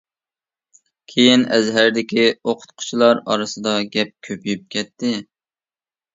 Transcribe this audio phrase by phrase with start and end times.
[1.11, 5.15] كېيىن ئەزھەردىكى ئوقۇتقۇچىلار ئارىسىدا گەپ كۆپىيىپ كەتتى.